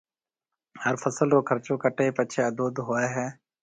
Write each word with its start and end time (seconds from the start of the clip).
هر 0.83 0.95
فصل 1.03 1.27
رو 1.33 1.39
خرچو 1.49 1.73
ڪٽيَ 1.83 2.07
پڇيَ 2.17 2.39
اڌواڌ 2.49 2.75
هوئي 2.87 3.07
هيَ۔ 3.15 3.27